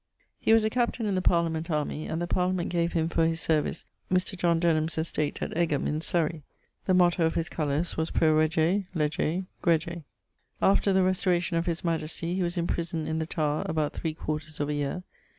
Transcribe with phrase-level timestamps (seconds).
[0.39, 3.39] He was a captain in the Parliament army, and the Parliament gave him for his
[3.39, 4.35] service Mr.
[4.35, 6.41] John Denham's estate at Egham, in Surrey.
[6.87, 10.01] The motto of his colours was, Pro Rege, Lege, Grege.
[10.59, 14.59] After the restauration of his majestie he was imprisoned in the Tower about three quarters
[14.59, 15.03] of a yeare.